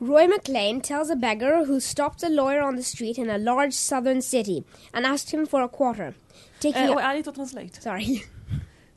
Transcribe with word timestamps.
Roy 0.00 0.26
McLean 0.26 0.80
tells 0.80 1.08
a 1.10 1.16
beggar 1.16 1.64
who 1.64 1.80
stopped 1.80 2.22
a 2.22 2.28
lawyer 2.28 2.60
on 2.62 2.76
the 2.76 2.82
street 2.82 3.16
in 3.18 3.30
a 3.30 3.38
large 3.38 3.72
southern 3.72 4.20
city 4.20 4.64
and 4.92 5.06
asked 5.06 5.30
him 5.32 5.46
for 5.46 5.62
a 5.62 5.68
quarter. 5.68 6.14
Taking 6.60 6.82
Eh, 6.82 6.92
a- 6.92 7.12
I 7.12 7.14
need 7.16 7.24
to 7.24 7.32
translate. 7.32 7.80
Sorry. 7.80 8.22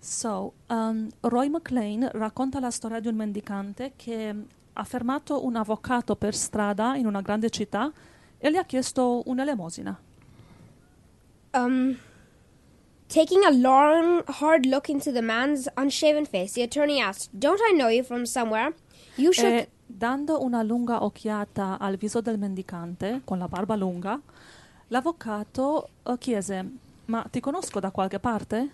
So, 0.01 0.53
um, 0.69 1.09
Roy 1.21 1.49
McLean 1.49 2.09
racconta 2.13 2.61
la 2.61 2.69
storia 2.71 3.01
di 3.01 3.09
un 3.09 3.15
mendicante 3.17 3.91
che 3.97 4.33
ha 4.71 4.83
fermato 4.85 5.43
un 5.43 5.57
avvocato 5.57 6.15
per 6.15 6.33
strada 6.33 6.95
in 6.95 7.05
una 7.05 7.19
grande 7.19 7.49
città 7.49 7.91
e 8.37 8.49
gli 8.49 8.55
ha 8.55 8.63
chiesto 8.63 9.21
un'elemosina. 9.25 9.99
Um, 11.53 11.97
taking 13.09 13.43
a 13.43 13.49
long, 13.51 14.23
hard 14.39 14.65
look 14.65 14.87
into 14.87 15.11
the 15.11 15.21
man's 15.21 15.67
unshaven 15.75 16.25
face, 16.25 16.53
the 16.53 16.61
attorney 16.63 17.01
asked, 17.01 17.29
Don't 17.37 17.59
I 17.61 17.73
know 17.75 17.89
you 17.89 18.01
from 18.03 18.23
somewhere? 18.25 18.73
You 19.17 19.33
should. 19.33 19.51
E 19.51 19.67
dando 19.91 20.43
una 20.43 20.61
lunga 20.61 21.03
occhiata 21.03 21.79
al 21.79 21.97
viso 21.97 22.21
del 22.21 22.37
mendicante, 22.37 23.21
con 23.25 23.39
la 23.39 23.47
barba 23.47 23.75
lunga, 23.75 24.19
l'avvocato 24.87 25.89
eh, 26.03 26.17
chiese: 26.19 26.71
Ma 27.05 27.25
ti 27.29 27.39
conosco 27.39 27.79
da 27.79 27.89
qualche 27.89 28.19
parte? 28.19 28.69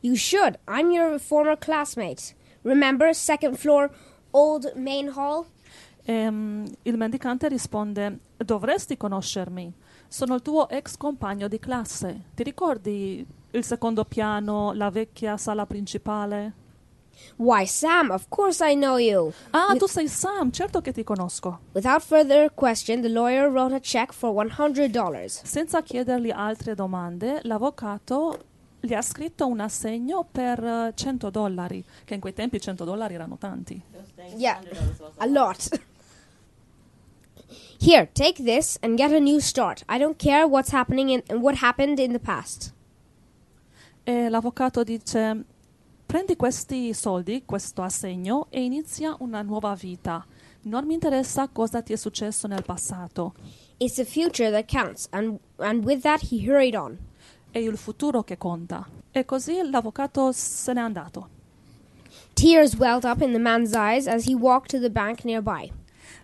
You 0.00 0.16
should. 0.16 0.58
I'm 0.66 0.90
your 0.90 1.18
former 1.20 1.56
classmate. 1.56 2.34
Remember, 2.62 3.14
second 3.14 3.56
floor, 3.56 3.90
old 4.32 4.72
main 4.74 5.12
hall? 5.14 5.46
Ehm, 6.02 6.66
il 6.82 6.96
mendicante 6.96 7.48
risponde: 7.48 8.18
Dovresti 8.36 8.96
conoscermi. 8.96 9.72
Sono 10.08 10.34
il 10.34 10.42
tuo 10.42 10.68
ex 10.68 10.96
compagno 10.96 11.46
di 11.46 11.60
classe. 11.60 12.24
Ti 12.34 12.42
ricordi 12.42 13.24
il 13.52 13.64
secondo 13.64 14.04
piano, 14.04 14.72
la 14.72 14.90
vecchia 14.90 15.36
sala 15.36 15.64
principale? 15.66 16.54
Why, 17.36 17.64
Sam, 17.64 18.10
of 18.10 18.28
course 18.28 18.60
I 18.60 18.74
know 18.74 18.98
you. 18.98 19.32
Ah, 19.50 19.74
tu 19.76 19.86
sei 19.86 20.08
Sam, 20.08 20.50
certo 20.50 20.80
che 20.80 20.92
ti 20.92 21.02
conosco. 21.04 21.60
Without 21.72 22.02
further 22.02 22.52
question, 22.54 23.00
the 23.00 23.08
lawyer 23.08 23.48
wrote 23.50 23.74
a 23.74 23.80
check 23.80 24.12
for 24.12 24.32
$100. 24.32 25.28
Senza 25.44 25.82
chiedergli 25.82 26.30
altre 26.30 26.74
domande, 26.74 27.40
l'avvocato 27.44 28.38
gli 28.80 28.94
ha 28.94 29.02
scritto 29.02 29.46
un 29.46 29.60
assegno 29.60 30.26
per 30.30 30.62
eh, 30.62 30.92
100 30.94 31.30
dollari, 31.30 31.84
che 32.04 32.14
in 32.14 32.20
quei 32.20 32.32
tempi 32.32 32.60
100 32.60 32.84
dollari 32.84 33.14
erano 33.14 33.36
tanti. 33.36 33.80
Yeah, 34.36 34.60
a 35.18 35.26
lot. 35.26 35.80
Here, 37.78 38.10
take 38.12 38.42
this 38.42 38.76
and 38.82 38.96
get 38.96 39.12
a 39.12 39.18
new 39.18 39.38
start. 39.38 39.82
I 39.88 39.98
don't 39.98 40.16
care 40.16 40.44
what's 40.46 40.72
happening 40.72 41.10
in 41.10 41.22
what 41.40 41.62
happened 41.62 41.98
in 41.98 42.12
the 42.12 42.18
past. 42.18 42.74
E 44.04 44.28
l'avvocato 44.28 44.82
dice: 44.82 45.44
Prendi 46.10 46.34
questi 46.34 46.92
soldi, 46.92 47.44
questo 47.46 47.82
assegno, 47.82 48.48
e 48.50 48.64
inizia 48.64 49.14
una 49.20 49.42
nuova 49.42 49.76
vita. 49.76 50.26
Non 50.62 50.84
mi 50.84 50.94
interessa 50.94 51.46
cosa 51.46 51.82
ti 51.82 51.92
è 51.92 51.96
successo 51.96 52.48
nel 52.48 52.64
passato. 52.64 53.34
It's 53.76 53.94
the 53.94 54.04
future 54.04 54.50
that 54.50 54.68
counts, 54.68 55.06
and 55.12 55.38
and 55.58 55.84
with 55.84 56.00
that 56.00 56.32
he 56.32 56.50
hurried 56.50 56.74
on. 56.74 56.98
È 57.52 57.58
il 57.58 57.76
futuro 57.76 58.24
che 58.24 58.36
conta. 58.38 58.88
E 59.12 59.24
così 59.24 59.60
l'avvocato 59.62 60.32
se 60.32 60.72
n'è 60.72 60.80
andato. 60.80 61.28
Tears 62.32 62.74
welled 62.74 63.04
up 63.04 63.20
in 63.20 63.30
the 63.30 63.38
man's 63.38 63.72
eyes 63.74 64.08
as 64.08 64.26
he 64.26 64.34
walked 64.34 64.70
to 64.70 64.80
the 64.80 64.90
bank 64.90 65.22
nearby. 65.22 65.70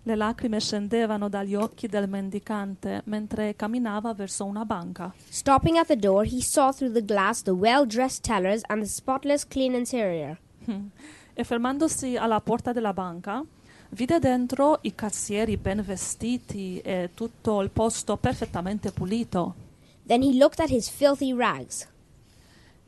Le 0.02 0.14
lacrime 0.14 0.60
scendevano 0.60 1.28
dagli 1.28 1.54
occhi 1.54 1.86
del 1.86 2.08
mendicante 2.08 3.02
mentre 3.06 3.56
camminava 3.56 4.14
verso 4.14 4.44
una 4.44 4.64
banca. 4.64 5.12
Stopping 5.28 5.76
at 5.76 5.86
the 5.86 5.96
door, 5.96 6.24
he 6.24 6.40
saw 6.40 6.72
through 6.72 6.92
the 6.92 7.04
glass 7.04 7.42
the 7.42 7.50
well-dressed 7.50 8.22
tellers 8.22 8.62
and 8.68 8.82
the 8.82 8.88
spotless 8.88 9.46
clean 9.46 9.74
interior. 9.74 10.38
E 11.34 11.44
fermandosi 11.44 12.16
alla 12.16 12.40
porta 12.40 12.72
della 12.72 12.92
banca, 12.92 13.44
vide 13.90 14.18
dentro 14.18 14.78
i 14.82 14.94
cassieri 14.94 15.56
ben 15.56 15.82
vestiti 15.82 16.78
e 16.78 17.10
tutto 17.14 17.60
il 17.60 17.70
posto 17.70 18.16
perfettamente 18.16 18.90
pulito. 18.90 19.54
Then 20.06 20.22
he 20.22 20.36
looked 20.36 20.60
at 20.60 20.70
his 20.70 20.88
filthy 20.88 21.34
rags. 21.34 21.86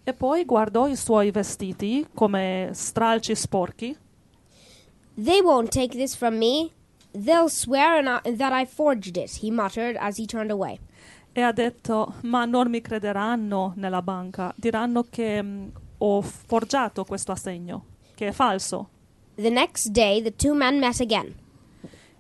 E 0.05 0.12
poi 0.14 0.44
guardò 0.44 0.86
i 0.86 0.96
suoi 0.96 1.30
vestiti 1.30 2.06
come 2.14 2.70
stralci 2.73 3.34
sporchi 3.34 3.96
They 5.20 5.42
won't 5.42 5.70
take 5.70 5.96
this 5.96 6.14
from 6.14 6.39
me. 6.39 6.70
They'll 7.13 7.48
swear 7.48 8.02
that 8.02 8.52
I 8.52 8.64
forged 8.64 9.17
it, 9.17 9.42
he 9.42 9.51
muttered 9.51 9.96
as 9.98 10.19
he 10.19 10.27
turned 10.27 10.51
away. 10.51 10.79
e 11.39 11.42
ha 11.42 11.52
detto: 11.52 12.14
Ma 12.23 12.45
non 12.45 12.69
mi 12.69 12.80
crederanno 12.80 13.73
nella 13.77 14.02
banca, 14.02 14.52
diranno 14.57 15.07
che 15.08 15.41
mm, 15.41 15.68
ho 15.98 16.20
forgiato 16.20 17.05
questo 17.05 17.30
assegno, 17.30 17.85
che 18.14 18.29
è 18.29 18.33
falso. 18.33 18.89
The 19.36 19.51
next 19.51 19.91
day, 19.91 20.20
the 20.20 20.35
two 20.35 20.52
men 20.52 20.80
met 20.80 21.01
again. 21.01 21.33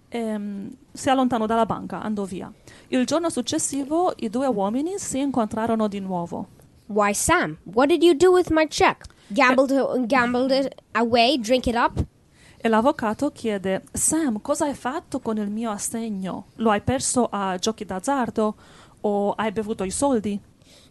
E, 0.08 0.38
mm, 0.38 0.68
si 0.92 1.10
allontanò 1.10 1.46
dalla 1.46 1.66
banca, 1.66 2.00
andò 2.00 2.22
via. 2.22 2.52
Il 2.88 3.04
giorno 3.06 3.28
successivo 3.28 4.12
i 4.18 4.30
due 4.30 4.46
uomini 4.46 4.98
si 4.98 5.18
incontrarono 5.18 5.88
di 5.88 5.98
nuovo. 5.98 6.46
Why, 6.86 7.12
Sam, 7.12 7.58
what 7.64 7.88
did 7.88 8.04
you 8.04 8.14
do 8.14 8.30
with 8.30 8.50
my 8.50 8.68
check? 8.68 9.04
Gambled, 9.26 10.06
gambled 10.06 10.52
it 10.52 10.74
away, 10.92 11.36
drink 11.38 11.66
it 11.66 11.74
up? 11.74 12.02
E 12.60 12.68
l'avvocato 12.68 13.30
chiede: 13.30 13.84
Sam, 13.92 14.40
cosa 14.40 14.66
hai 14.66 14.74
fatto 14.74 15.20
con 15.20 15.38
il 15.38 15.50
mio 15.50 15.70
assegno? 15.70 16.46
Lo 16.56 16.70
hai 16.70 16.80
perso 16.80 17.28
a 17.30 17.56
giochi 17.56 17.84
d'azzardo 17.84 18.54
o 19.00 19.32
hai 19.32 19.52
bevuto 19.52 19.84
i 19.84 19.90
soldi? 19.90 20.40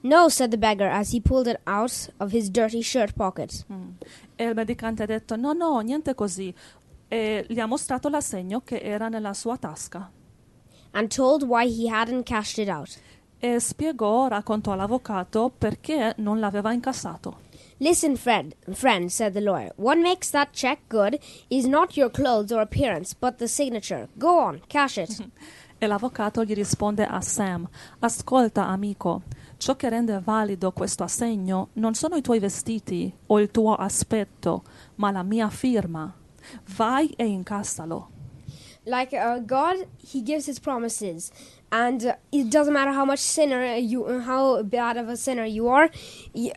No, 0.01 0.29
said 0.29 0.51
the 0.51 0.57
beggar 0.57 0.89
as 0.89 1.13
he 1.13 1.19
pulled 1.21 1.47
it 1.47 1.59
out 1.65 2.13
of 2.17 2.31
his 2.31 2.49
dirty 2.49 2.81
shirt 2.81 3.13
pocket. 3.13 3.65
Mm. 3.71 3.89
E 4.35 4.43
il 4.45 4.55
medicante 4.55 5.03
ha 5.03 5.05
detto: 5.05 5.35
No, 5.35 5.53
no, 5.53 5.79
niente 5.79 6.15
così. 6.15 6.53
E 7.09 7.45
gli 7.47 7.59
ha 7.59 7.65
mostrato 7.65 8.09
l'assegno 8.09 8.61
che 8.61 8.79
era 8.79 9.09
nella 9.09 9.33
sua 9.33 9.57
tasca. 9.57 10.11
and 10.97 11.11
told 11.11 11.43
why 11.43 11.65
he 11.65 11.87
hadn't 11.87 12.25
cashed 12.25 12.57
it 12.57 12.69
out. 12.69 12.99
E 13.39 13.59
spiegò, 13.59 14.27
raccontò 14.27 14.71
all'avvocato 14.71 15.51
perché 15.55 16.15
non 16.17 16.39
l'aveva 16.39 16.73
incassato. 16.73 17.45
Listen, 17.79 18.15
Fred, 18.15 18.55
friend, 18.73 19.11
said 19.11 19.33
the 19.33 19.41
lawyer. 19.41 19.71
What 19.75 19.99
makes 19.99 20.31
that 20.31 20.51
check 20.51 20.79
good 20.89 21.19
is 21.49 21.67
not 21.67 21.95
your 21.95 22.09
clothes 22.09 22.51
or 22.51 22.59
appearance, 22.59 23.13
but 23.13 23.37
the 23.37 23.47
signature. 23.47 24.07
Go 24.17 24.39
on, 24.39 24.61
cash 24.67 24.97
it. 24.97 25.29
E 25.79 25.85
l'avvocato 25.85 26.43
gli 26.43 26.55
risponde 26.55 27.05
a 27.05 27.21
Sam: 27.21 27.69
Ascolta, 27.99 28.65
amico, 28.65 29.21
ciò 29.57 29.75
che 29.75 29.89
rende 29.89 30.19
valido 30.23 30.71
questo 30.71 31.03
assegno 31.03 31.67
non 31.73 31.93
sono 31.93 32.15
i 32.15 32.21
tuoi 32.21 32.39
vestiti 32.39 33.13
o 33.27 33.39
il 33.39 33.51
tuo 33.51 33.75
aspetto, 33.75 34.63
ma 34.95 35.11
la 35.11 35.21
mia 35.21 35.49
firma. 35.51 36.11
Vai 36.75 37.13
e 37.15 37.25
incassalo. 37.27 38.16
Like 38.87 39.13
uh, 39.13 39.39
God, 39.39 39.85
He 39.97 40.21
gives 40.21 40.47
His 40.47 40.59
promises, 40.59 41.31
and 41.71 42.03
uh, 42.05 42.15
it 42.31 42.49
doesn't 42.49 42.73
matter 42.73 42.91
how 42.91 43.05
much 43.05 43.19
sinner 43.19 43.75
you, 43.75 44.05
uh, 44.05 44.21
how 44.21 44.63
bad 44.63 44.97
of 44.97 45.09
a 45.09 45.15
sinner 45.15 45.45
you 45.45 45.67
are, 45.67 45.89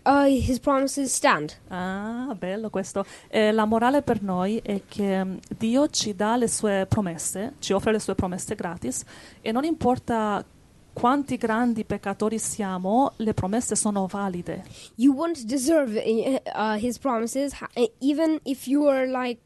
uh, 0.06 0.26
His 0.26 0.58
promises 0.58 1.12
stand. 1.12 1.56
Ah, 1.68 2.34
bello 2.38 2.70
questo. 2.70 3.04
E 3.28 3.52
la 3.52 3.64
morale 3.64 4.02
per 4.02 4.22
noi 4.22 4.60
è 4.62 4.82
che 4.88 5.24
mm, 5.24 5.36
Dio 5.58 5.88
ci 5.88 6.14
dà 6.14 6.36
le 6.36 6.48
sue 6.48 6.86
promesse, 6.88 7.54
ci 7.58 7.72
offre 7.72 7.92
le 7.92 7.98
sue 7.98 8.14
promesse 8.14 8.54
gratis 8.54 9.04
e 9.42 9.52
non 9.52 9.64
importa 9.64 10.44
quanti 10.92 11.36
grandi 11.36 11.84
peccatori 11.84 12.38
siamo, 12.38 13.12
le 13.16 13.34
promesse 13.34 13.74
sono 13.74 14.06
valide. 14.06 14.64
You 14.96 15.14
won't 15.14 15.44
deserve 15.44 15.96
uh, 15.96 16.40
uh, 16.54 16.76
His 16.76 16.98
promises, 16.98 17.52
uh, 17.76 17.86
even 18.00 18.38
if 18.44 18.66
you 18.66 18.86
are 18.86 19.06
like, 19.06 19.40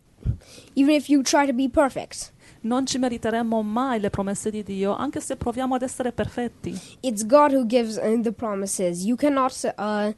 even 0.75 0.95
if 0.95 1.09
you 1.09 1.23
try 1.23 1.47
to 1.47 1.53
be 1.53 1.69
perfect. 1.69 2.33
Non 2.65 2.87
ci 2.87 2.97
meriteremmo 2.97 3.61
mai 3.61 4.01
le 4.01 4.09
promesse 4.09 4.51
di 4.51 4.63
Dio, 4.63 4.97
anche 4.97 5.21
se 5.21 5.37
proviamo 5.37 5.75
ad 5.75 5.83
essere 5.83 6.13
perfetti. 6.13 6.79
It's 7.01 7.27
God 7.27 7.53
who 7.53 7.67
gives 7.67 7.97
uh, 7.97 8.19
the 8.23 8.33
promises. 8.33 9.05
You 9.05 9.17
cannot 9.17 9.53
uh, 9.77 10.15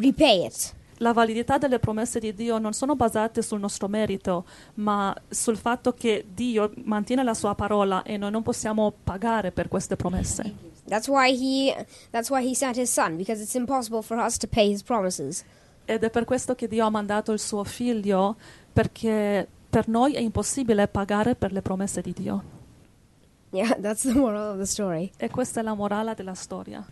repay 0.00 0.46
it. 0.46 0.74
La 0.98 1.12
validità 1.12 1.58
delle 1.58 1.80
promesse 1.80 2.20
di 2.20 2.32
Dio 2.34 2.58
non 2.58 2.72
sono 2.72 2.94
basate 2.94 3.42
sul 3.42 3.58
nostro 3.58 3.88
merito, 3.88 4.44
ma 4.74 5.12
sul 5.28 5.56
fatto 5.56 5.92
che 5.92 6.24
Dio 6.32 6.72
mantiene 6.84 7.24
la 7.24 7.34
sua 7.34 7.56
parola 7.56 8.02
e 8.02 8.16
noi 8.16 8.30
non 8.30 8.42
possiamo 8.42 8.92
pagare 9.02 9.50
per 9.50 9.66
queste 9.66 9.96
promesse. 9.96 10.54
That's 10.86 11.08
why 11.08 11.32
he. 11.32 11.74
That's 12.10 12.30
why 12.30 12.48
he 12.48 12.54
sent 12.54 12.76
his 12.76 12.92
son 12.92 13.16
because 13.16 13.42
it's 13.42 13.54
impossible 13.54 14.02
for 14.02 14.18
us 14.18 14.36
to 14.38 14.46
pay 14.46 14.70
his 14.70 14.84
promises. 14.84 15.44
Ed 15.84 16.04
è 16.04 16.10
per 16.10 16.24
questo 16.24 16.54
che 16.54 16.68
Dio 16.68 16.86
ha 16.86 16.90
mandato 16.90 17.32
il 17.32 17.40
suo 17.40 17.64
figlio, 17.64 18.36
perché 18.72 19.48
per 19.68 19.88
noi 19.88 20.14
è 20.14 20.20
impossibile 20.20 20.88
pagare 20.88 21.34
per 21.34 21.52
le 21.52 21.62
promesse 21.62 22.00
di 22.00 22.12
Dio. 22.12 22.42
Yeah, 23.50 23.76
that's 23.80 24.02
the 24.02 24.12
moral 24.12 24.52
of 24.52 24.58
the 24.58 24.66
story. 24.66 25.10
E 25.16 25.30
questa 25.30 25.60
è 25.60 25.62
la 25.62 25.74
morale 25.74 26.14
della 26.14 26.34
storia. 26.34 26.84